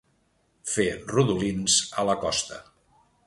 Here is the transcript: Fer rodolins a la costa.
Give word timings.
Fer 0.69 0.85
rodolins 1.11 1.77
a 1.93 2.07
la 2.13 2.17
costa. 2.27 2.59